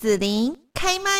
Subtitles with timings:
[0.00, 1.10] 紫琳开麦。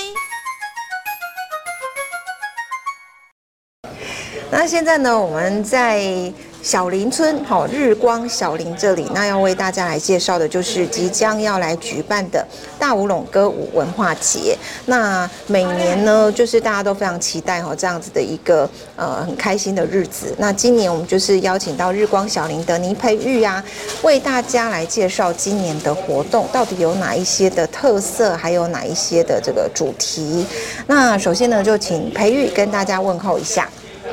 [4.51, 6.33] 那现在呢，我们在。
[6.63, 12.47] 小林村，好，日光小林这里，那要为大家来介绍的就是即将要来举办的
[12.79, 14.57] 大武峁歌舞文化节。
[14.87, 20.35] 那每年呢，就是大家都非常期待哈这样子的一个呃很开心的日子。
[20.39, 23.65] 那今年我们就是邀请到日光小林的倪培玉呀，
[24.03, 30.47] 为大家来介绍今年的活动到底有哪一些的特色，还有哪一些的这个主题。
[30.87, 33.69] 那首先呢，就请培玉跟大家问候一下。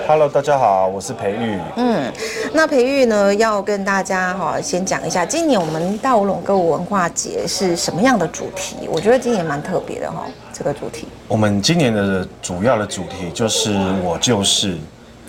[0.08, 1.60] Hello，大家好，我是培玉。
[1.76, 2.10] 嗯，
[2.54, 8.88] 那培玉呢，要跟大家哈先讲一下，今年我们大武峁歌舞文化节是什么样的主题？
[8.90, 11.10] 我觉得今年蛮特别的哈，这个主题。
[11.28, 14.78] 我们今年的主要的主题就是我就是，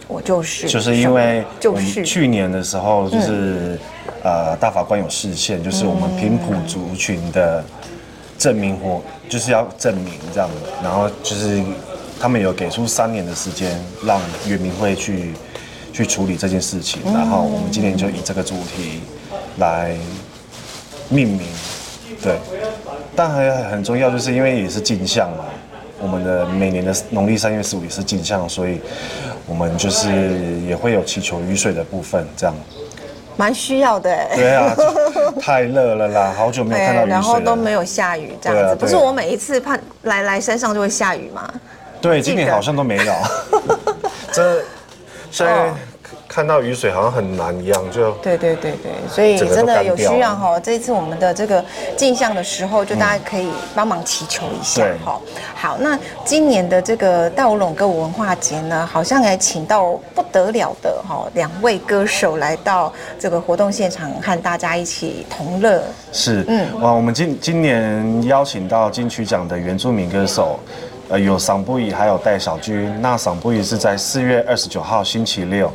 [0.07, 3.79] 我就是，就是因为就是去年的时候就是、嗯、
[4.23, 7.65] 呃大法官有视线，就是我们平埔族群的
[8.39, 10.49] 证明活，就是要证明这样，
[10.81, 11.65] 然后就是。
[12.21, 15.33] 他们有给出三年的时间，让原民会去
[15.93, 19.01] 去处理这件事情，然后我们今年就以这个主题
[19.59, 19.97] 来
[21.09, 21.47] 命名，
[22.23, 22.39] 对。
[23.15, 25.45] 但还很重要，就是因为也是进香嘛，
[26.01, 28.81] 我们的每年的农历三月十五也是进香，所以
[29.47, 30.09] 我们就是
[30.69, 32.55] 也会有祈求雨水的部分，这样。
[33.37, 34.75] 蛮需要的，对啊，
[35.41, 38.65] 太热了啦，好久没有看到雨水了，然后都没有下雨，这样子。
[38.65, 41.49] 啊啊、不是我每一次盼来来山上就会下雨吗？
[42.01, 43.13] 对，今年好像都没有。
[44.33, 44.63] 这
[45.31, 45.73] 现在
[46.29, 50.61] 看到雨水好像很难一样，就对对对对，所以真的有需要哈。
[50.61, 51.65] 这一次我们的这个
[51.97, 55.19] 进香的时候，就大家可以帮忙祈求一下哈。
[55.55, 65.83] 好，那今年的这个大武峁歌舞文化节呢，好像也请到不得了的哈两位歌手来到这个活动现场，和大家一起同乐。
[66.13, 70.61] 是，嗯，哇，我们今今年邀请到金曲奖的原住民歌手。
[71.09, 72.95] 呃，有桑布伊，还有戴小军。
[73.01, 75.73] 那桑布伊是在四月二十九号星期六，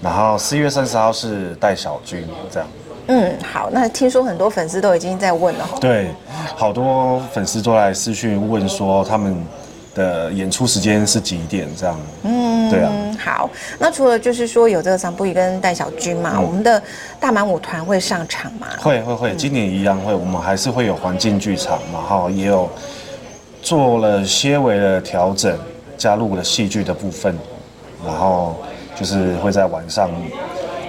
[0.00, 2.68] 然后四月三十号是戴小军这样。
[3.06, 3.70] 嗯，好。
[3.70, 5.68] 那听说很多粉丝都已经在问了。
[5.80, 6.10] 对，
[6.56, 9.36] 好多粉丝都来私讯问说他们
[9.94, 11.96] 的演出时间是几点这样。
[12.24, 12.90] 嗯，对啊。
[13.20, 16.82] 好，那除了就是说有这个桑布伊跟戴小军嘛，嗯、我们的
[17.20, 18.66] 大满舞团会上场吗？
[18.80, 22.68] 会会会，今年一样会，我们还是会有环境剧场嘛，然后也有。
[23.62, 25.56] 做了些微的调整，
[25.96, 27.38] 加入了戏剧的部分，
[28.04, 28.56] 然后
[28.96, 30.10] 就是会在晚上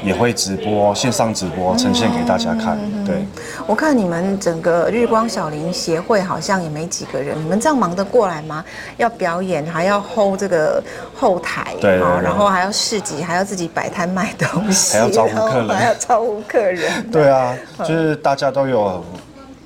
[0.03, 2.77] 也会直播，线上直播呈现给大家看。
[3.05, 3.25] 对，
[3.67, 8.65] 我看你们整个日光小林协会好像也没几个人，你们这样忙得过来吗？
[8.97, 10.83] 要表演，还要 hold 这个
[11.15, 17.11] 后台，对，然后还要市集，还要自己摆摊卖东西，还要招呼客人，还要招呼客人。
[17.11, 19.05] 对啊，就是大家都有。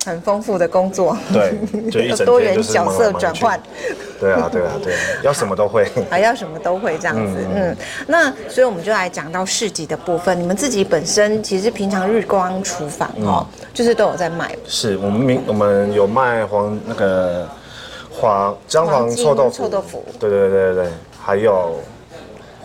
[0.07, 1.57] 很丰富的工作，对，
[1.91, 3.59] 就一整 多元角色转换，
[4.19, 10.39] 对啊，对啊，对啊，要什么都会， 还要什么都会这样子，嗯，嗯，那所以我们就来讲到市集的部分。
[10.39, 14.55] 你们自己本身其实平常日光厨房哦，嗯、就是都有在卖。
[14.65, 17.47] 是我们明我们有卖黄那个
[18.09, 20.91] 黄姜黄臭豆腐，臭豆腐，对对对对对，
[21.21, 21.75] 还有。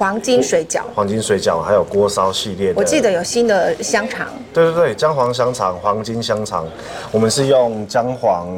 [0.02, 2.74] 黄金水饺，黄金水饺，还有锅烧系列的。
[2.76, 4.26] 我记得有新的香肠。
[4.52, 6.66] 对对对，姜黄香肠，黄金香肠，
[7.12, 8.48] 我们是用姜黄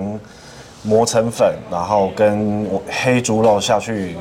[0.84, 4.16] 磨成粉，然后跟黑猪肉下去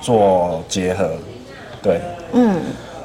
[0.00, 1.10] 做结合。
[1.82, 2.00] 对，
[2.32, 2.60] 嗯，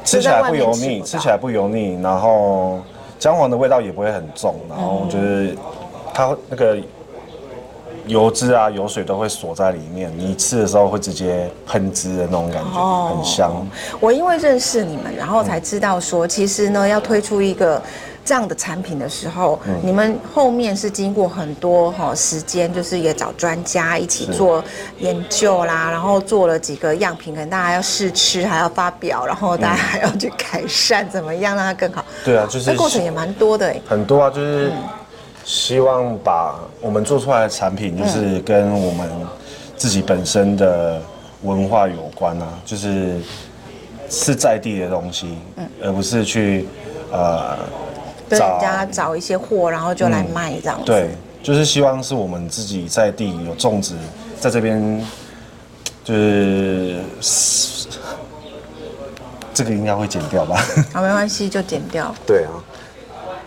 [0.06, 2.80] 吃起来不油腻，吃起来不油腻，然后
[3.18, 5.56] 姜黄的味道也不会很重，然后就是
[6.14, 6.78] 它那个。
[8.08, 13.68] 油脂啊，油水都会锁在里面，你吃的时候会直接喷汁的那种感觉，哦、很香。
[14.00, 17.82] 我因为认识你们，然后才知道说，其实呢，要推出一个
[18.26, 24.64] 这样的产品的时候，嗯、你们后面是经过很多哈时间，就是也找专家一起做
[25.00, 32.04] 研究啦，然后做了几个样品，可能大家要试吃，还要发表，然后大家还要去改善，怎么样让它更好？
[32.24, 33.76] 对啊，就是这过程也蛮多的。
[33.88, 34.72] 很多啊，就是。
[35.48, 39.10] 嗯希望把我们做出来的产品，就是跟我们
[39.78, 41.02] 自己本身的
[41.44, 43.16] 文化有关啊，就是
[44.10, 45.38] 是在地的东西，
[45.82, 46.68] 而不是去
[47.14, 47.58] 呃
[48.28, 50.84] 跟人家找一些货，然后就来卖这样子。
[50.86, 51.12] 对，
[51.42, 53.96] 就是希望是我们自己在地有种植，
[54.42, 55.02] 在这边
[56.04, 56.98] 就是
[59.54, 60.62] 这个应该会剪掉吧？
[60.92, 62.14] 好，没关系，就剪掉。
[62.26, 62.52] 对啊。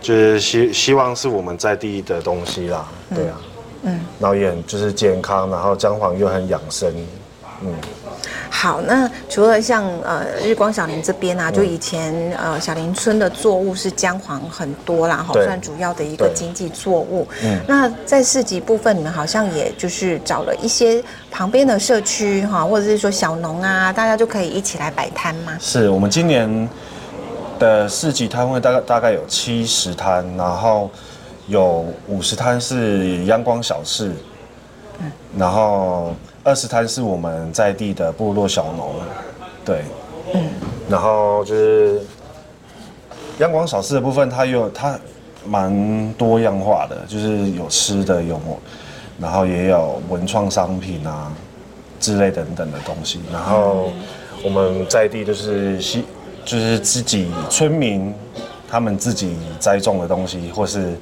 [0.01, 3.37] 就是希希望是我们在地的东西啦，对啊，
[3.83, 6.91] 嗯，然后也很就是健康，然后姜黄又很养生，
[7.61, 7.71] 嗯，
[8.49, 17.27] 好，那除了像呃日光小林这边啊，就以前呃小林村的作物是姜黄很多啦，好算主要的一个经济作物。
[17.43, 25.55] 嗯，那在市集部分，你们好像也就是找了一些旁边的社区哈，或者是说小农啊，大家就可以一起来摆摊吗？
[25.59, 26.67] 是我们今年
[27.61, 30.89] 的市集摊位大概大概有七十摊，然后
[31.47, 34.11] 有五十摊是阳光小市，
[34.99, 36.13] 嗯，然后。
[36.43, 38.95] 二十摊是我们在地的部落小农，
[39.63, 39.83] 对，
[40.33, 40.49] 嗯，
[40.89, 42.01] 然后就是
[43.37, 44.99] 阳光小市的部分，它有它
[45.45, 48.41] 蛮多样化的，就是有吃的有，
[49.19, 51.31] 然后也有文创商品啊
[51.99, 53.21] 之类等等的东西。
[53.31, 53.91] 然后
[54.43, 56.05] 我们在地就是西，
[56.45, 58.13] 就是自己村民
[58.69, 60.95] 他们自己栽种的东西，或是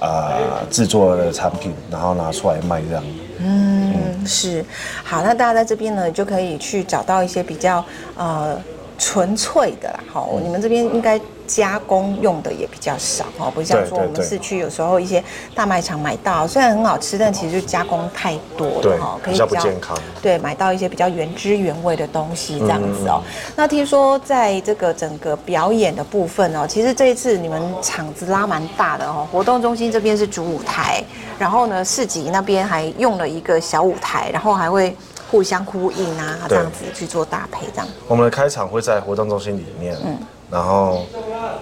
[0.00, 0.38] 啊
[0.70, 3.04] 制作的产品，然后拿出来卖这样。
[3.38, 4.64] 嗯，是，
[5.02, 7.84] 好，那大家在这边呢，就可以去找到一些比较
[8.16, 8.60] 呃
[8.98, 10.00] 纯粹的啦。
[10.12, 11.20] 好，你们这边应该。
[11.52, 19.98] 加工用的也比较少哈，不像说我们市区有时候一些大卖场买到，虽然很好吃，但其实就加工太多了哈，可以比较不健康。
[20.22, 23.20] 对，买到一些比较原汁原味的东西这样子哦。
[23.56, 31.02] 那听说在这个整个表演的部分哦，其实这一次你们场子拉蛮大的哦，活动中心这边是主舞台，
[31.36, 34.96] 然后呢市集那边还用了一个小舞台，然后还会
[35.28, 37.88] 互相呼应啊，这样子去做搭配这样。
[38.06, 40.16] 我们的开场会在活动中心里面，嗯。
[40.50, 41.06] 然后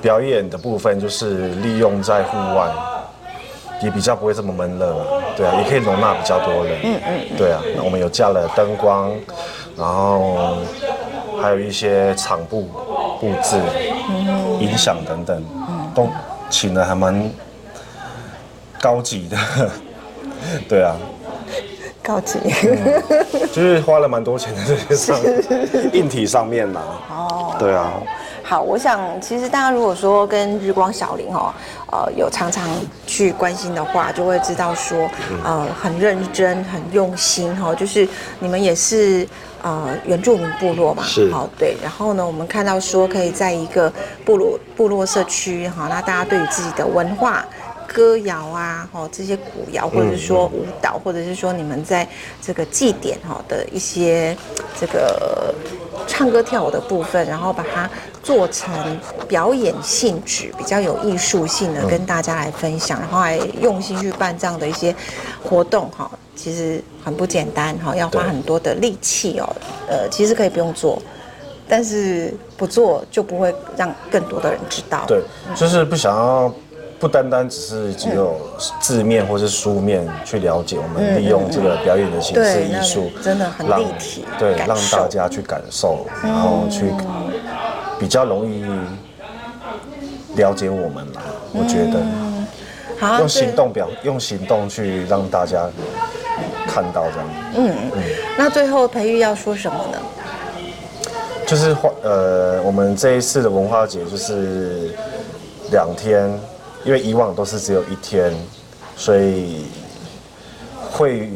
[0.00, 2.70] 表演的部分就是利用在户外，
[3.82, 4.96] 也比较不会这么闷热，
[5.36, 9.12] 对啊，也可以容纳比较多人，嗯嗯，对啊，那我们有架了灯光，
[9.76, 10.56] 然后
[11.40, 12.68] 还有一些场布
[13.20, 13.60] 布置、
[14.58, 15.44] 音响等等，
[15.94, 16.08] 都
[16.48, 17.30] 请的还蛮
[18.80, 19.36] 高级的，
[20.66, 20.96] 对啊，
[22.02, 22.38] 高级，
[23.52, 25.18] 就是花了蛮多钱的这些上
[25.92, 26.80] 硬体上面嘛，
[27.10, 27.92] 哦，对啊。
[28.48, 31.52] 好，我想其实大家如果说跟日光小林哦，
[31.92, 32.66] 呃，有常常
[33.06, 35.06] 去关心的话，就会知道说，
[35.44, 38.08] 呃，很认真、很用心哈，就是
[38.40, 39.28] 你们也是
[39.60, 41.76] 呃原住民部落嘛，是，好对。
[41.82, 43.92] 然后呢，我们看到说可以在一个
[44.24, 47.44] 部落部落社区哈，那大家对于自己的文化。
[47.90, 52.06] 歌谣啊，哦，这些古谣，或者是说舞蹈，嗯嗯、或者是说你们在
[52.40, 54.36] 这个祭典哈的一些
[54.78, 55.54] 这个
[56.06, 57.88] 唱歌跳舞的部分，然后把它
[58.22, 58.70] 做成
[59.26, 64.94] 表演性质，比较有艺术性的跟大家来分享，然后还用心去办这样的一些
[65.42, 69.48] 活动哈，其实很不简单哈，要花很多的力气哦，
[69.88, 71.00] 呃，其实可以不用做，
[71.68, 75.22] 但是不做就不会让更多的人知道，对，
[75.54, 76.52] 就是不想要。
[76.98, 78.36] 不单单只是只有
[78.80, 86.92] 字面或是书面去了解，我们利用这个表演的形式艺术，真的很立体，对，让大家去感受，然后去
[88.00, 88.64] 比较容易
[90.34, 91.22] 了解我们啦。
[91.52, 95.68] 我觉得，用行动表，用行动去让大家
[96.66, 97.28] 看到这样。
[97.54, 98.02] 嗯嗯。
[98.36, 99.98] 那最后培育要说什么呢？
[101.46, 104.90] 就是呃，我们这一次的文化节就是
[105.70, 106.28] 两天。
[106.84, 108.32] 因为以往都是只有一天，
[108.96, 109.66] 所以
[110.90, 111.30] 会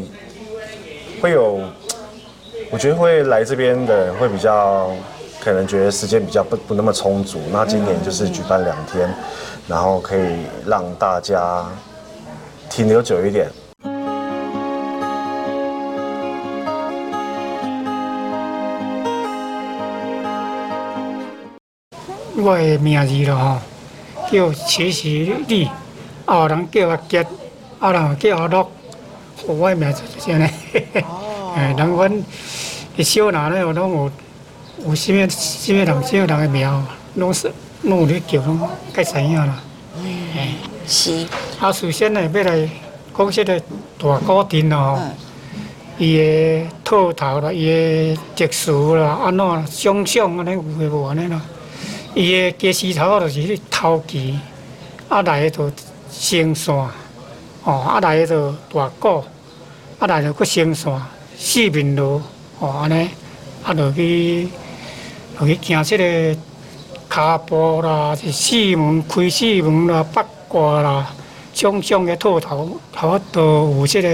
[1.20, 1.60] 会有，
[2.70, 4.90] 我觉得会来这边的人会比较
[5.40, 7.40] 可能觉得时间比较不不那么充足。
[7.50, 9.12] 那今年就是举办两天，
[9.68, 11.66] 然后可以让大家
[12.70, 13.48] 停留久一点。
[22.44, 23.62] 我的名字了哈。
[24.32, 25.68] 叫齐喜利，
[26.24, 27.26] 啊，有人叫阿杰，
[27.78, 28.66] 啊，人叫阿乐，
[29.46, 30.50] 我的名字就是这样。
[31.06, 31.52] 哦。
[31.54, 32.24] 哎，人阮
[32.96, 34.10] 一小人咧，拢有
[34.88, 36.86] 有啥物啥物人啥物人的名，
[37.16, 38.58] 拢是拢有咧叫，拢
[38.90, 39.62] 该知影啦。
[39.98, 40.04] 嗯。
[40.86, 41.26] 是。
[41.60, 42.66] 啊，首先呢，要来
[43.14, 43.60] 讲说个
[43.98, 44.98] 大古镇哦，
[45.98, 51.38] 伊的套头啦，伊的特殊啦，安怎想象安尼有诶无安尼啦。
[52.14, 54.38] 伊个鸡丝头就是迄头旗，
[55.08, 55.72] 啊来个就
[56.10, 56.74] 绳线，
[57.64, 59.24] 哦啊来个就大鼓，
[59.98, 61.02] 啊来个佫绳线，
[61.38, 62.22] 四面锣，
[62.58, 63.08] 哦安尼，
[63.64, 64.46] 啊落去
[65.38, 66.36] 落去行即个
[67.08, 71.10] 骹步啦，是四门开四门啦，八卦啦，
[71.54, 74.08] 种种个套头，头都有即个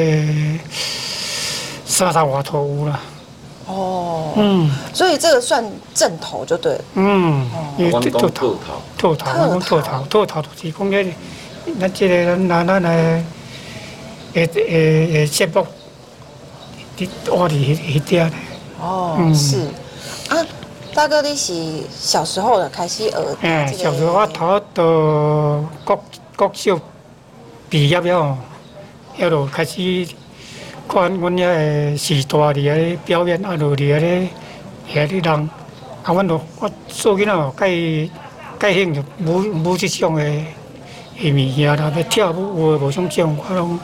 [1.84, 3.00] 三十外套有啦。
[3.68, 5.62] 哦，嗯，所以这个算
[5.94, 6.80] 正头就对了。
[6.94, 7.46] 嗯，
[7.90, 8.56] 关东套头，
[8.96, 11.04] 套头，套头，套头就是讲个，
[11.78, 13.22] 咱这个咱咱来，
[14.32, 15.66] 诶诶诶节目，
[16.96, 18.32] 伫我伫迄迄点，
[18.80, 19.58] 哦，嗯、是
[20.30, 20.37] 啊，
[20.94, 21.52] 大哥，你是
[22.00, 23.37] 小时候的开始学？
[23.42, 24.82] 嗯，小时候我头到
[25.84, 26.02] 国
[26.37, 26.80] 国小
[27.68, 28.38] 毕业了，
[29.18, 30.08] 一路开始
[30.88, 31.45] 看阮遐
[31.92, 34.00] 个时代里个表演，啊，落里个
[34.90, 35.50] 遐个人，
[36.02, 38.11] 啊，阮就我做囡仔哦，介
[38.59, 43.78] 介兴趣舞舞这种个个物件啦，要跳舞有诶无种种，我拢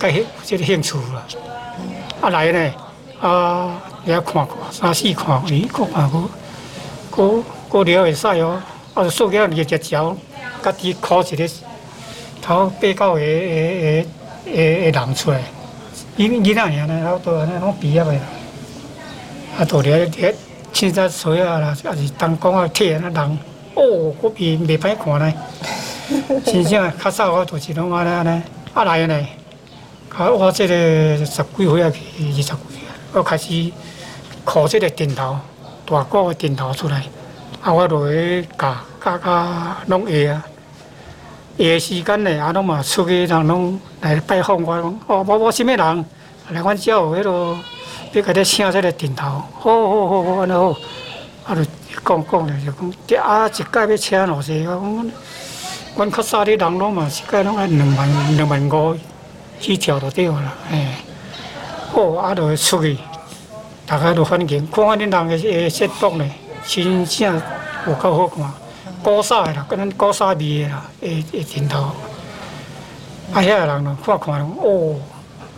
[0.00, 1.24] 介兴这个兴趣啦。
[2.20, 2.74] 啊来呢，
[3.20, 6.28] 啊也看过三四看，咦，佫看过，
[7.12, 8.60] 佫佫了会使哦。
[8.94, 10.16] 啊，就数几日只招，
[10.60, 11.48] 家己考一个
[12.42, 14.04] 头八九个个个
[14.44, 15.40] 个个人出来，
[16.20, 18.12] 伊伊那样呢，老多安尼拢毕业个。
[19.58, 20.34] 啊，到了个
[20.70, 23.38] 凊彩吹啊啦，啊是当讲啊铁啊人，
[23.74, 25.32] 哦，佫比袂歹看呢。
[26.44, 28.42] 真正较早我就是拢安尼安尼，
[28.74, 29.26] 啊来呢。
[30.14, 30.28] 啊！
[30.28, 30.74] 我即个
[31.24, 32.56] 十几岁啊，二十几岁，
[33.14, 33.72] 我开始
[34.44, 35.38] 考这个顶头，
[35.86, 37.02] 大个个顶头出来。
[37.62, 39.48] 啊，我就去教教教
[39.86, 40.44] 拢会啊。
[41.64, 46.04] 会时间呢，啊，拢嘛出去，人拢来拜访我，讲哦，无无啥物人
[46.50, 47.58] 来阮遮有迄落，
[48.12, 49.26] 要甲你请这个顶头。
[49.26, 50.70] 好好好好，安尼好。
[51.44, 51.64] 啊，就
[52.04, 54.66] 讲讲咧，就讲，啊，一届要请偌济？
[54.66, 55.10] 我讲，
[55.96, 58.96] 阮较早啲人拢嘛，一届拢爱两万两万五。
[59.60, 60.96] 去跳就对啦，哎，
[61.92, 62.96] 好，啊，就出去，
[63.84, 66.24] 大家都欢迎，看看恁人个个节目呢，
[66.66, 67.42] 真正
[67.86, 68.50] 有够好看，
[69.02, 71.92] 古早个啦，跟咱古早味个啦，会会镜头，
[73.32, 74.96] 啊，遐个人咯，看看咯哦，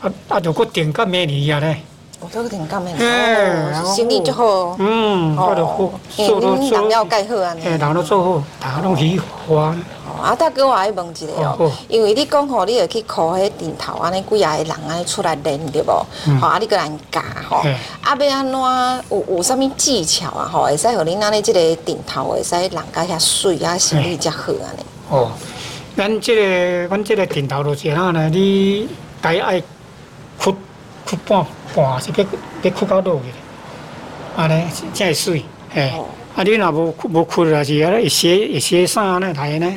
[0.00, 1.76] 啊啊，就佫定甲美女啊呢。
[2.24, 4.76] 我都挺感恩的，心意就好。
[4.78, 5.90] 嗯，我都好，
[6.24, 7.64] 做都做，人了介好安尼。
[7.64, 9.84] 人都做好，大家拢喜欢。
[10.22, 11.26] 啊，大哥，我爱问一下
[11.58, 16.06] 哦，因为你讲吼，你要去考迄顶头安尼几啊个人安尼出来练对无？
[16.40, 17.56] 吼，啊，你个人教吼，
[18.02, 18.52] 啊，要安怎
[19.10, 20.48] 有有啥物技巧啊？
[20.52, 24.84] 吼，会使互恁安尼即个顶头会使人家遐水啊，心意才好安尼。
[25.10, 25.32] 哦，
[25.96, 28.88] 咱即个，阮即个顶头就是安尼，你
[29.20, 29.60] 该爱
[31.06, 31.44] 屈屈半。
[31.74, 32.26] 半是要
[32.62, 33.32] 要屈到落去，
[34.36, 35.42] 安尼才会水。
[35.70, 35.90] 嘿，
[36.36, 39.74] 啊，你若无无屈啦，是安尼一斜一斜衫安尼来呢，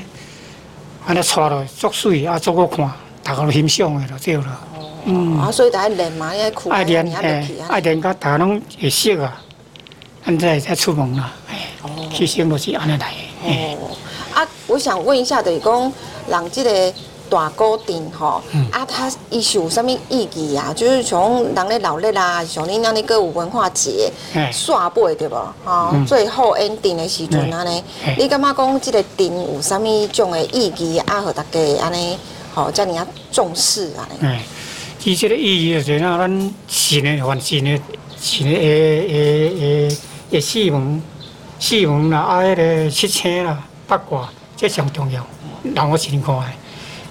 [1.08, 2.92] 安尼穿落足水，啊足好看，
[3.24, 4.60] 大家都欣赏的就对了。
[5.06, 9.42] 嗯，啊，所以爱练嘛，爱屈，爱练，嘿，爱练甲大家拢会熟啊，
[10.26, 11.32] 安尼才出门啦。
[11.82, 13.78] 哦，其实都是安尼来的。
[13.78, 13.98] 哦，
[14.34, 15.94] 啊，我想问一下，就是讲
[16.28, 16.94] 人即个。
[17.28, 20.72] 大鼓阵吼，嗯、啊，它伊是有啥物意义啊？
[20.74, 24.10] 就是从人咧闹热啊，像恁安尼个有文化节，
[24.54, 25.36] 煞尾对无？
[25.66, 31.20] 吼，嗯、最后 ending 的时阵安尼，嗯、你感觉讲即个灯有啥物种的意义啊？
[31.20, 32.18] 互大家安尼，
[32.54, 34.16] 吼，遮尔啊重视安尼。
[34.22, 34.40] 嗯，
[35.04, 37.78] 伊即个意义就是让咱新的环新的
[38.18, 39.54] 新的诶诶
[39.90, 39.98] 诶
[40.32, 41.04] 诶四门
[41.60, 45.22] 四门啦，啊，迄个七星啦，八卦，这上重要，
[45.76, 46.34] 让我先看。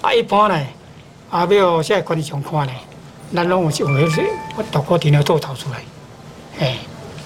[0.01, 0.59] 啊，一般呢，
[1.29, 2.75] 啊，要现在观众看咧，
[3.33, 4.23] 咱拢有是有迄个，
[4.55, 5.79] 我大鼓阵要做头出来，
[6.57, 6.77] 嘿，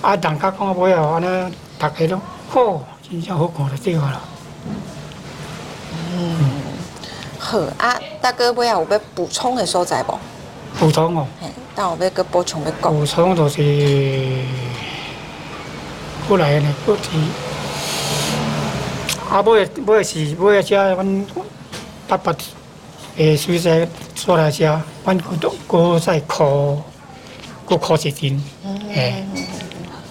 [0.01, 4.21] 啊，人家看尾后安尼，大家拢好，真正好看就对了。
[6.11, 6.51] 嗯，
[7.37, 10.17] 好啊，大哥尾后有要补充的所在无？
[10.79, 11.27] 补充哦。
[11.41, 12.91] 嘿，但有要搁补充要讲。
[12.91, 14.43] 补充就是，
[16.27, 17.09] 过来呢，过去，
[19.29, 21.25] 啊，尾尾是尾只阮
[22.07, 22.33] 爸爸。
[23.19, 23.85] 诶，所以说
[24.15, 26.81] 做来遮，阮搁都搁再考，
[27.65, 28.41] 搁考一阵，
[28.93, 29.25] 诶，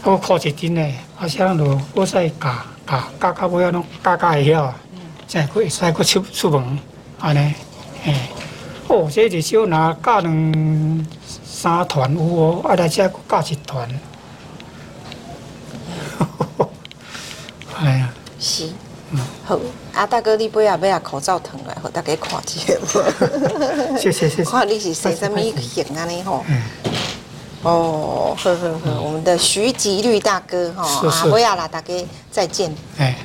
[0.03, 2.55] 搁考一阵诶，啊，啥咯，搁再教
[2.87, 4.75] 教教到尾啊，拢教教会晓，
[5.27, 6.79] 才搁会使搁出出门，
[7.19, 7.55] 安尼，
[8.05, 8.15] 诶，
[8.89, 11.07] 哦，这至少若教两
[11.47, 13.89] 三团有哦，啊来遮搁教一团，
[17.81, 18.71] 哎呀，是。
[19.49, 19.59] 好，
[19.95, 22.75] 啊大哥，你不要买啊口罩糖来，互大家看一下。
[23.97, 24.45] 谢谢谢谢。
[24.53, 26.05] 看你是生什么型啊？
[26.05, 26.45] 你吼。
[27.63, 31.95] 哦，呵呵呵，我们的徐吉律大哥哈，啊不要啦，大家
[32.31, 32.71] 再见。
[32.99, 33.17] 哎，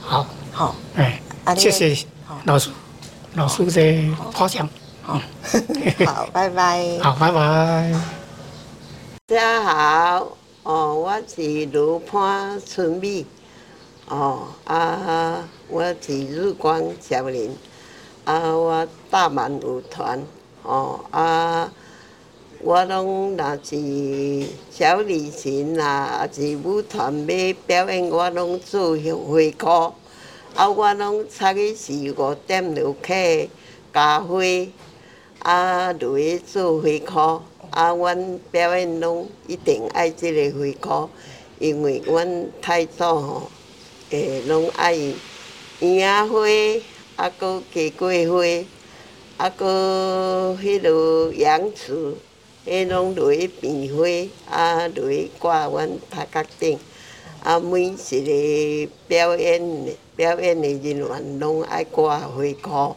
[0.00, 1.20] 好，好，哎，
[1.54, 1.94] 谢谢
[2.44, 2.70] 老师，
[3.34, 4.66] 老师的夸奖。
[5.02, 5.20] 好，
[6.06, 6.82] 好，拜拜。
[7.04, 7.92] 好，拜拜。
[9.26, 10.28] 大家好，
[10.62, 13.26] 哦，我是卢潘春美。
[14.08, 17.56] 哦啊，我是日光小林，
[18.24, 20.20] 啊，我大满舞团，
[20.64, 21.72] 哦啊，
[22.58, 29.94] 我拢若是小旅行啊，是舞团要表演，我拢做会歌，
[30.56, 33.14] 啊，我拢插的是五点六克
[33.92, 34.72] 咖啡，
[35.38, 41.08] 啊，落去做花裤，啊，阮表演拢一定爱即个花裤，
[41.60, 43.42] 因为阮太祖吼，
[44.12, 44.92] 诶，拢爱
[45.80, 46.38] 樱仔花，
[47.16, 48.42] 啊，搁鸡冠花，
[49.38, 52.18] 啊，搁迄落杨树，
[52.66, 56.78] 迄拢落去变花，啊，落去挂阮头壳顶，
[57.42, 62.94] 啊，每一个表演表演的人员拢爱挂花裤。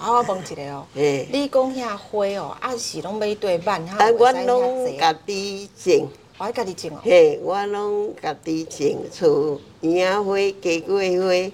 [0.00, 4.02] 啊，我问一个哦，你讲遐花哦，啊是拢要对版哈？
[4.02, 7.00] 啊，我拢家己种，我家己种哦。
[7.02, 11.52] 嘿，我拢家己种，像樱仔花、鸡冠花，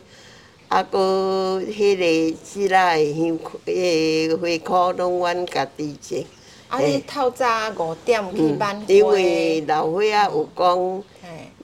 [0.68, 6.24] 啊，搁迄个其他的香诶花裤拢阮家己种。
[6.68, 7.46] 啊，你透早
[7.78, 8.84] 五点去挽花？
[8.86, 11.02] 因为老岁仔有讲，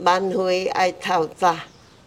[0.00, 0.42] 挽花
[0.72, 1.56] 爱透早，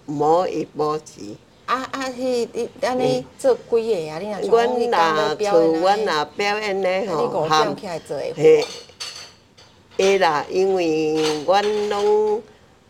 [0.05, 1.35] 唔好下晡时。
[1.65, 2.09] 啊啊！
[2.09, 4.19] 迄你安尼做几个啊？
[4.19, 7.75] 你若像阮若像阮若表演咧吼，含
[8.35, 8.65] 嘿，
[9.99, 12.41] 会啦，因为阮拢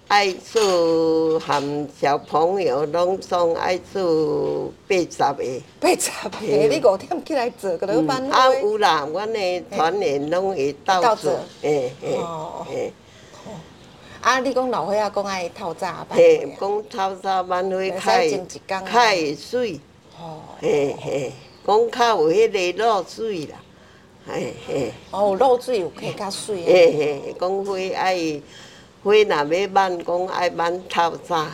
[0.07, 5.61] 爱做含小朋友拢总爱做八十个。
[5.79, 8.37] 八十个，你五点起来做，个落挽花。
[8.37, 11.31] 啊有啦，阮的团员拢会到做，
[11.63, 12.19] 嘿嘿
[12.67, 12.93] 嘿。
[14.21, 14.39] 啊！
[14.41, 19.79] 你讲老岁仔讲爱透早挽花，嘿，讲透早挽花较会较会水，
[20.59, 21.31] 嘿嘿，
[21.65, 23.55] 讲较有迄个落水啦，
[24.27, 24.91] 嘿嘿。
[25.11, 26.67] 哦，露水有较较水啊。
[26.67, 28.41] 嘿嘿，讲花爱
[29.03, 31.47] 花若要挽，讲爱挽透早，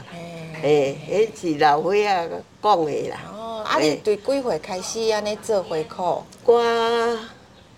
[0.61, 2.29] 嘿，迄是老岁仔
[2.61, 3.17] 讲的啦。
[3.33, 6.23] 哦，啊，你对几岁开始安尼做花裤？
[6.45, 7.17] 我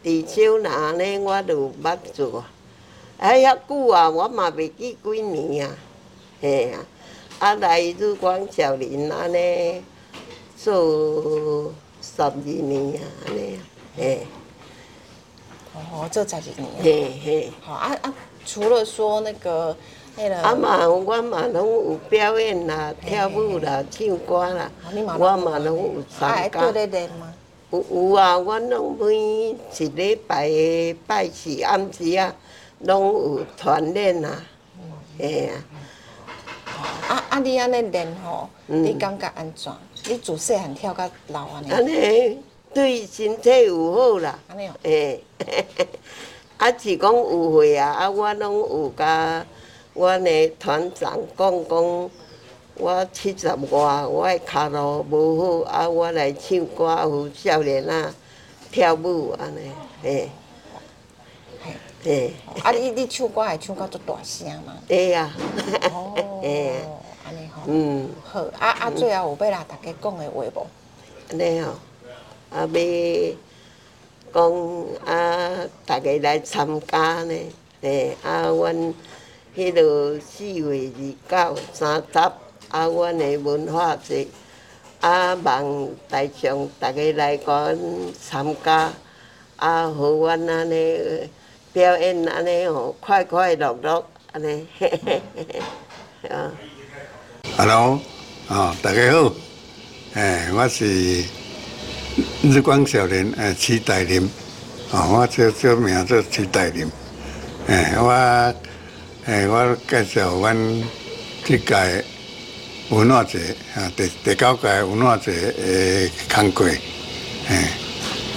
[0.04, 2.44] 伫少年呢，我就捌做。
[3.18, 5.76] 哎，遐久啊，我嘛袂记几年啊，
[6.40, 6.86] 嘿啊，
[7.40, 9.84] 啊来日光小林安尼
[10.56, 13.60] 做十二年啊，安尼啊，
[13.98, 14.28] 嘿。
[15.92, 16.68] 哦，做十二年。
[16.82, 17.52] 嘿嘿。
[17.62, 18.14] 好啊啊，
[18.46, 19.76] 除了说那个，
[20.16, 20.42] 那个。
[20.42, 24.72] 啊嘛，我嘛拢有表演啦，跳舞啦，唱歌啦，
[25.20, 26.60] 我嘛拢有参加。
[26.60, 27.34] 啊，在咧练吗？
[27.72, 32.34] 有有啊，我拢每一礼拜的拜四暗时啊。
[32.82, 34.44] 拢有团练啊，
[35.18, 35.58] 嘿啊！
[37.10, 37.40] 啊啊！
[37.40, 39.74] 你安尼练吼，你感觉安怎？
[40.08, 41.72] 你自细汉跳到老安尼？
[41.72, 42.40] 安尼
[42.74, 44.40] 对身体有好啦。
[44.48, 44.74] 安尼哦。
[44.84, 45.24] 嘿，
[46.58, 49.46] 啊是讲有会啊，啊我拢有甲
[49.94, 52.10] 阮的团长讲讲，
[52.76, 58.14] 我七十外，我的脚路无好，啊我来唱歌，有少年仔
[58.72, 59.72] 跳舞安尼，
[60.04, 60.30] 嘿。
[62.64, 62.72] 啊！
[62.72, 64.78] 你你唱歌会唱到足大声吗？
[64.88, 65.36] 会啊。
[65.92, 66.14] 哦，
[67.26, 67.64] 安尼吼。
[67.66, 68.10] 嗯。
[68.24, 70.68] 好，啊啊，最后有要来大家讲的话无？
[71.30, 71.72] 安尼吼，
[72.50, 73.34] 啊要
[74.34, 77.34] 讲啊，大家来参加呢。
[77.82, 78.94] 诶，啊，阮
[79.56, 80.92] 迄落四月
[81.30, 82.20] 二九三十，
[82.70, 84.28] 啊，阮的文化节，
[85.00, 87.78] 啊，望台上大家来阮
[88.20, 88.92] 参加，
[89.58, 91.30] 啊，互阮安尼。
[91.74, 94.68] 表演安尼哦，快快乐乐安尼，
[96.28, 96.52] 啊。
[97.56, 98.00] Hello，
[98.48, 99.32] 啊，大家好，
[100.16, 101.24] 诶，我是
[102.52, 104.22] 日光少年诶，徐大林，
[104.92, 106.88] 啊，我叫叫名做徐大林，
[107.68, 108.54] 诶，我
[109.26, 110.84] 诶，我介绍阮
[111.44, 112.04] 这届
[112.90, 113.40] 文化节
[113.76, 116.80] 啊，第第九届文化节诶工作，诶，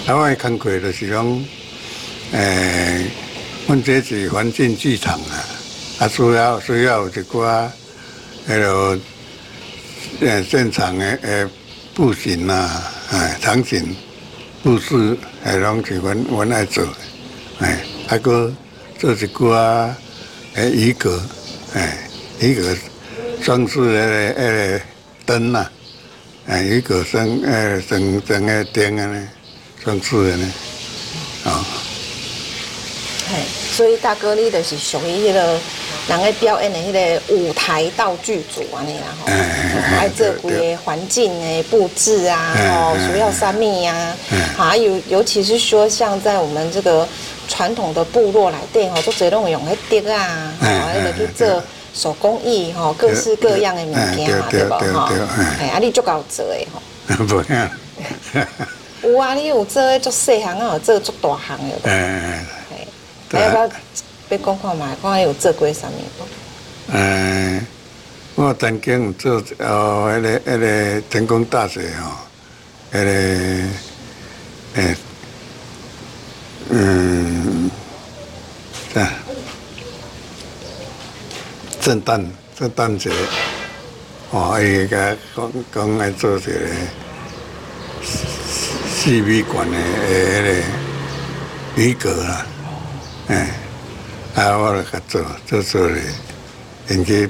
[0.06, 1.44] 啊，我诶工作就是讲，
[2.32, 3.06] 诶。
[3.66, 5.44] 阮这是环境剧场啊，
[6.00, 7.68] 啊需要需要一寡
[8.48, 8.98] 迄落
[10.20, 11.46] 诶现场诶诶
[12.00, 12.82] 布景啊，
[13.12, 13.94] 诶场景
[14.62, 16.82] 布置诶拢是阮阮来做，
[17.58, 17.76] 诶
[18.08, 18.50] 啊搁
[18.98, 19.92] 做一寡
[20.54, 21.20] 诶鱼阁，
[21.74, 21.98] 诶
[22.40, 22.74] 鱼阁
[23.44, 24.82] 装饰诶诶
[25.26, 25.70] 灯啊，
[26.46, 29.28] 诶鱼阁装诶装装诶灯啊，
[29.84, 30.52] 装饰诶呢，
[31.44, 31.62] 啊。
[33.76, 35.60] 所以大哥，你就是属于迄个
[36.10, 39.26] 人个表演的迄个舞台道具组安尼啦吼，
[39.96, 44.16] 爱做规个环境的布置啊，吼，需要三米啊，
[44.58, 47.06] 啊，尤尤其是说像在我们这个
[47.46, 51.62] 传统的部落来电吼，做侪拢用迄竹啊，吼，迄个去做
[51.94, 54.74] 手工艺吼，各式各样的物件嘛，对不？
[54.74, 55.08] 吼？
[55.60, 56.82] 哎，啊，你足够做诶吼。
[57.26, 61.74] 不有啊，你有做做细行啊，有做做大项的。
[63.32, 63.70] 要不要
[64.30, 64.96] 要讲看嘛？
[65.02, 66.92] 看有做过啥物？
[66.92, 67.60] 诶，
[68.36, 72.12] 我曾经有做哦，迄个迄个成功大学吼，
[72.92, 73.10] 迄个
[74.74, 74.96] 诶
[76.70, 77.70] 嗯，
[78.94, 79.10] 这样，
[81.80, 82.24] 圣诞
[82.56, 83.10] 圣诞节，
[84.30, 86.50] 哦，伊个讲讲来做一个
[88.88, 92.46] 四美馆的诶迄个鱼阁啦，
[93.28, 93.48] 哎，
[94.34, 96.02] 啊，我来甲做做做咧，
[96.88, 97.28] 因去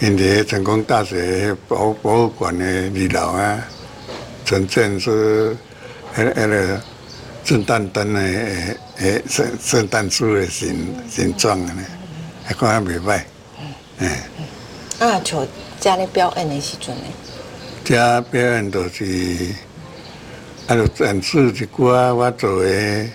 [0.00, 3.58] 因伫成功大学博博物馆的二楼啊，
[4.44, 5.10] 呈现出
[6.16, 6.80] 迄迄个。
[7.44, 11.82] 圣诞灯的诶诶，圣圣诞树的形形状的呢，
[12.44, 13.20] 还看还袂歹。
[13.98, 14.08] 嗯。
[15.00, 15.44] 啊，像
[15.80, 17.02] 家咧表演的时阵呢？
[17.84, 19.04] 家表演都是，
[20.68, 23.10] 啊，就展示一寡我做诶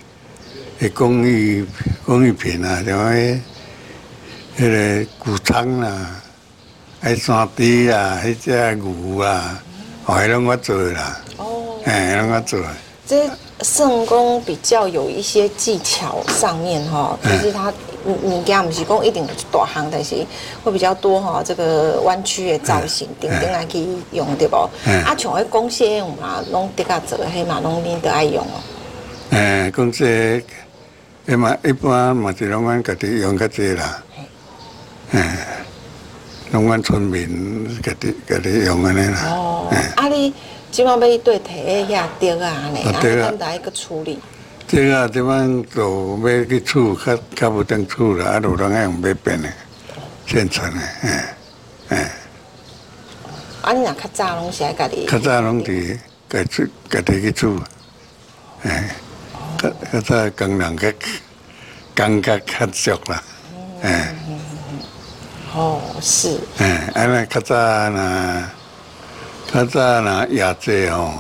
[0.80, 1.66] 诶工艺
[2.08, 3.40] 工艺品啊，像迄
[4.58, 6.22] 迄个谷仓啦，
[7.04, 9.62] 迄山猪啊，迄只牛啊，
[10.06, 11.20] 哦，迄拢我做的啦。
[11.36, 11.76] 哦。
[11.84, 12.68] 哎，拢我做的。
[13.06, 13.30] 这
[13.62, 17.74] 圣工比较有一些技巧上面哈，就是它
[18.06, 20.16] 物件不是讲一定大行，但是
[20.64, 21.44] 会比较多哈。
[21.44, 24.56] 这个弯曲的造型，顶顶来去用对不？
[24.56, 28.64] 啊，像迄公蟹嘛，拢得个做迄嘛，拢恁都爱用哦。
[29.32, 30.42] 诶，公蟹，
[31.28, 34.04] 一嘛一般嘛是拢阮家己用较济啦。
[35.12, 35.38] 诶，
[36.52, 39.22] 拢阮村民家己家己用安尼啦。
[39.28, 40.34] 哦，啊你。
[40.70, 44.20] 即马要对提个遐竹啊，安尼啊，咱来个处理。
[44.68, 45.40] 这啊，即马
[45.74, 49.50] 就要去处，较较无当处啦，啊，就拢爱用买变的，
[50.28, 51.36] 现成的，哎，
[51.88, 52.12] 哎。
[53.62, 55.06] 啊，你若较早拢是爱家己。
[55.06, 55.98] 较早拢伫
[56.30, 57.58] 家处，家己去处，
[58.64, 58.94] 哎，
[59.58, 60.94] 较较早工人个
[61.96, 63.24] 感觉较俗啦，
[63.82, 64.16] 哎。
[65.56, 66.40] 哦，是。
[66.60, 67.56] 哎，安尼较早
[67.90, 68.50] 呐。
[69.52, 71.14] 较早若业者吼，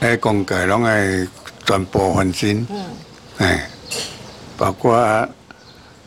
[0.00, 1.26] 迄工具拢爱
[1.66, 2.64] 全部翻新，
[3.38, 3.68] 哎，
[4.56, 5.28] 包括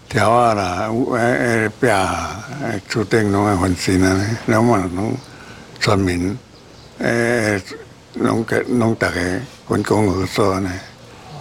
[0.08, 2.42] 条啊啦，诶诶壁啊，
[2.88, 5.14] 厝顶拢爱翻新啊，拢嘛拢
[5.82, 6.38] 村民，
[7.00, 7.62] 诶，
[8.14, 10.72] 拢个拢逐个分工合作呢，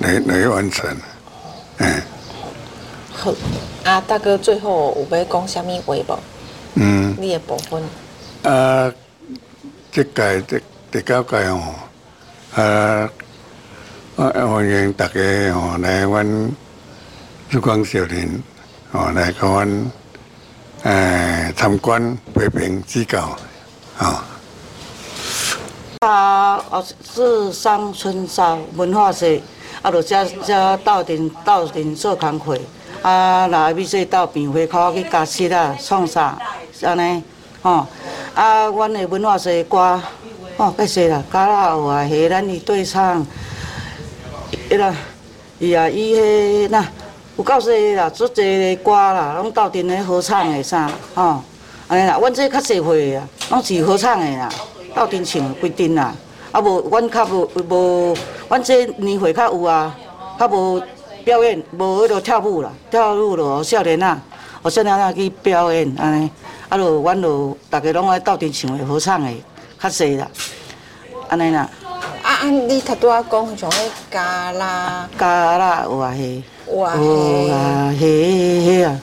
[0.01, 0.97] 来来完成，
[1.79, 2.03] 哎。
[3.13, 3.33] 好，
[3.85, 6.19] 啊大哥，最后有要讲什么话无？
[6.75, 7.15] 嗯。
[7.19, 7.83] 你的部分。
[8.43, 8.93] 啊。
[9.93, 11.75] 这届这第九届哦，
[12.55, 13.11] 啊，
[14.15, 15.21] 欢迎大家
[15.53, 16.25] 哦来阮
[17.49, 18.41] 日光少年
[18.93, 19.91] 哦来甲阮
[20.85, 23.37] 诶参观批评指教
[23.99, 24.25] 啊。
[26.03, 29.27] 啊，我是上春山文化社，
[29.83, 32.59] 啊，就遮遮斗阵斗阵做工课，
[33.03, 36.37] 啊，来要说到变花口去加漆啊，创啥
[36.83, 37.23] 安尼，
[37.63, 37.87] 吼。
[38.35, 40.01] 啊，阮的文化是歌，
[40.57, 43.27] 哦，介说啦，加啦有啊，下咱的对唱，
[44.71, 44.95] 伊啦，
[45.59, 46.87] 伊啊，伊迄那
[47.37, 51.43] 有够势啦，足侪歌啦，拢斗阵咧合唱的啥，吼，
[51.89, 54.49] 安尼啦，阮这较社会啊，拢是合唱的啦，
[54.95, 56.15] 斗阵唱规定啦，
[56.53, 58.17] 啊无，阮较无无，
[58.49, 59.97] 阮这年岁较有啊，
[60.39, 60.83] 较无
[61.25, 64.19] 表演，无迄落跳舞啦，跳舞咯，少年仔，
[64.63, 66.31] 哦少年仔去表演安尼。
[66.69, 69.29] 啊，就阮就逐个拢爱斗阵唱的合唱的
[69.81, 70.29] 较济啦，
[71.29, 71.69] 安尼啦。
[72.23, 73.77] 啊啊，你头拄仔讲像迄
[74.11, 79.01] 加啦，加啦有啊嘿，有啊嘿，有啊嘿嘿啊，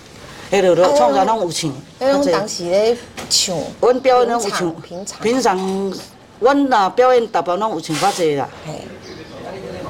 [0.50, 1.72] 迄落落创啥拢有唱。
[2.00, 2.98] 迄种当时咧
[3.30, 4.74] 唱，阮表演拢有唱。
[4.82, 5.20] 平常。
[5.22, 5.94] 平常，
[6.40, 8.48] 阮若表演，逐部拢有唱较济啦。
[8.66, 8.82] 嘿。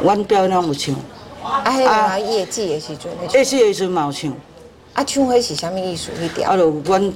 [0.02, 0.96] 阮表演拢有唱。
[1.44, 3.12] 啊，迄个夜祭的时阵。
[3.34, 4.32] 夜祭的时阵嘛有唱。
[4.94, 6.12] 啊，唱迄是啥物意思？
[6.22, 6.52] 迄条。
[6.52, 7.14] 啊，就阮。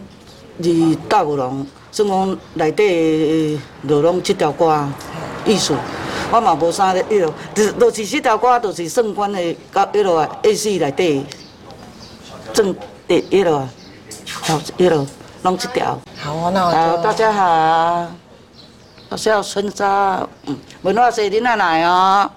[0.64, 4.86] 二大舞龙，算讲内底就拢即条歌
[5.44, 5.74] 意思，
[6.30, 11.26] 我嘛无啥咧，迄落，就就是即条歌，就是算阮的到迄落啊，意思内底
[12.54, 12.76] 正
[13.08, 13.68] 的迄落，
[14.44, 15.08] 好，迄落
[15.42, 15.98] 拢即条。
[16.20, 18.08] 好啊，那好，大家好，
[19.12, 22.32] 我叫春莎，嗯，文化社恁奶奶哦。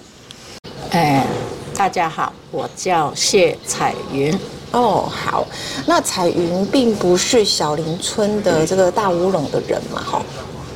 [0.92, 1.26] 哎，
[1.74, 4.38] 大家好，我叫谢彩云。
[4.72, 5.46] 哦，好，
[5.86, 10.02] 那彩云并不是小林村的这个大乌龙的人嘛？
[10.04, 10.22] 哈，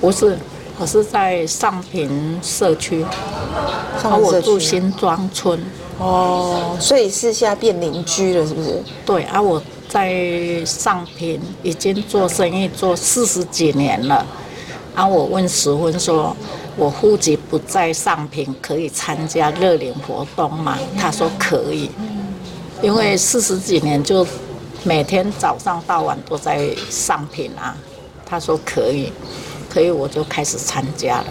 [0.01, 0.39] 不是，
[0.79, 3.05] 我是在上坪社区，
[4.03, 5.63] 上社区，我住新庄村。
[5.99, 8.83] 哦，所以是现在变邻居了，是不是？
[9.05, 14.25] 对啊，我在上坪已经做生意做四十几年了。
[14.95, 16.37] 然后我问石温说，
[16.77, 20.79] 我户籍不在上坪，可以参加热脸活动吗？
[20.99, 21.91] 他说可以。
[22.83, 24.27] 因为四十几年就
[24.85, 27.77] 每天早上到晚都在上坪啊，
[28.25, 29.13] 他说可以，
[29.69, 31.27] 可以我就开始参加了。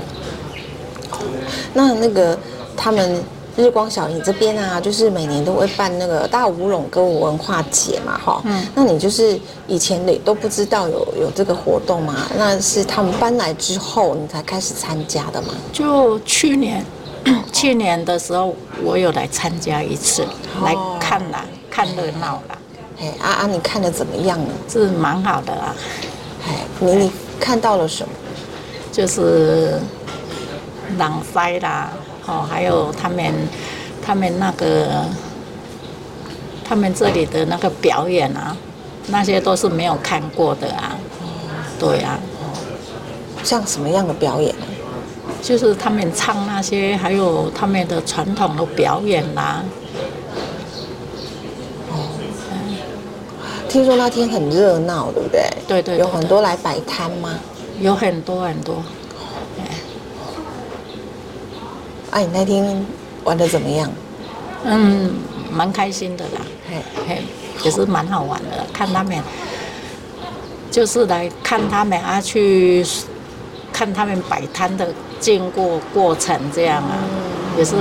[1.74, 2.38] 那那个
[2.78, 3.24] 他们
[3.60, 8.41] 日光小你这边啊，就是每年都会办那个大舞龙歌舞文化节嘛，哈。
[8.45, 8.65] 嗯。
[8.74, 12.26] 那你就是以前你都不知道有有这个活动吗？
[12.38, 15.50] 那是他们搬来之后你才开始参加的吗？
[15.74, 16.86] 就去年，
[17.52, 22.58] 去年的时候我有来参加一次，哦、来看啦，看热闹啦。
[23.02, 24.54] 哎，啊啊，你看的怎么样呢？
[24.69, 25.76] 是蛮好的啊。
[26.48, 28.13] 哎，你你看到了什么？
[28.91, 29.80] 就是
[30.98, 31.91] 朗塞啦。
[32.30, 33.34] 哦，还有他们，
[34.06, 35.04] 他们那个，
[36.63, 38.56] 他们这里的那个表演啊，
[39.08, 40.96] 那些都是没有看过的啊。
[41.80, 42.20] 对啊。
[43.42, 44.54] 像什么样的表演？
[45.42, 49.63] 就是他们唱那些，还有他们的传统的表演啦、啊。
[51.89, 51.94] 哦。
[53.68, 55.42] 听说那天很热闹，对不对？
[55.68, 56.00] 对对，对。
[56.00, 57.39] 有很多来摆摊吗？
[57.80, 58.84] 有很多很多。
[62.09, 62.86] 哎、啊，你那天
[63.23, 63.89] 玩的怎么样？
[64.65, 65.15] 嗯，
[65.49, 67.23] 蛮开心的啦，嘿，嘿，
[67.63, 68.65] 也是蛮好玩的。
[68.73, 69.17] 看他们，
[70.69, 72.86] 就是来看他们啊，去
[73.71, 77.75] 看他们摆摊的经过过程这样啊，嗯、也是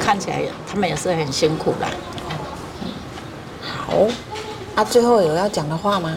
[0.00, 1.88] 看起来他们也是很辛苦啦。
[3.60, 4.06] 好，
[4.76, 6.16] 啊，最后有要讲的话吗？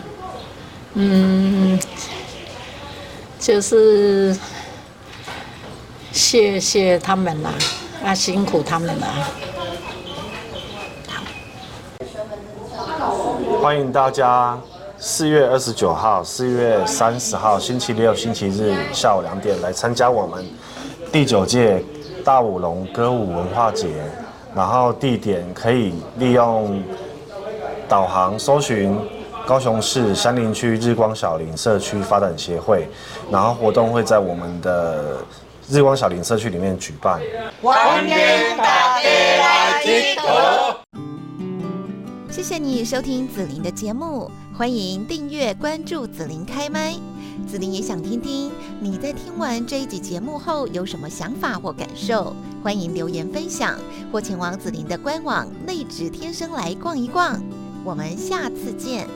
[0.93, 1.79] 嗯，
[3.39, 4.37] 就是。
[6.13, 7.49] 谢谢他们啦，
[8.05, 9.07] 啊，辛苦他们了。
[13.59, 14.55] 欢迎大家
[14.99, 20.45] 四月二十九号、四月三十号星期六、星期日下午两点来参加我们
[21.11, 21.83] 第九届
[22.23, 23.89] 大武龙歌舞文化节。
[24.55, 26.79] 然后地点可以利用
[27.89, 28.95] 导航搜寻
[29.47, 32.87] 高雄市杉林区日光小林社区发展协会，
[33.31, 35.17] 然后活动会在我们的。
[35.69, 37.21] 日光小林社区里面举办，
[37.61, 38.09] 欢迎
[38.57, 40.77] 大家来集合。
[42.29, 46.93] 谢谢你收听子琳的节目，欢迎订阅关注子琳开麦。
[47.47, 53.79] 子琳也想听听你在听完这一集节目后有什么想法或感受，欢迎留言分享
[54.11, 57.41] 或前往子琳的官网内指天声来逛一逛。
[57.85, 59.07] 我们下次见。